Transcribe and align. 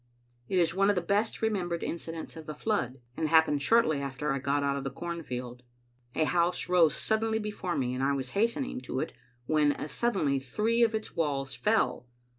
It 0.47 0.57
is 0.57 0.73
one 0.73 0.89
of 0.89 0.95
the 0.95 1.01
best 1.03 1.43
remembered 1.43 1.83
incidents 1.83 2.35
of 2.35 2.47
the 2.47 2.55
flood, 2.55 2.99
and 3.15 3.27
happened 3.27 3.61
shortly 3.61 4.01
after 4.01 4.31
I 4.33 4.39
got 4.39 4.63
out 4.63 4.75
of 4.75 4.83
the 4.83 4.89
cornfield. 4.89 5.61
A 6.15 6.23
house 6.23 6.67
rose 6.67 6.95
suddenly 6.95 7.37
before 7.37 7.77
me, 7.77 7.93
and 7.93 8.03
I 8.03 8.13
was 8.13 8.31
hastening 8.31 8.81
to 8.81 8.99
it 8.99 9.13
when 9.45 9.73
as 9.73 9.91
suddenly 9.91 10.39
three 10.39 10.81
of 10.81 10.95
its 10.95 11.15
walls 11.15 11.53
fell. 11.53 12.07